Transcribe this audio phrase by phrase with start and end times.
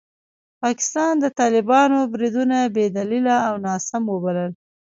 [0.61, 4.51] پاکستان د طالبانو بریدونه بې دلیله او ناسم وبلل.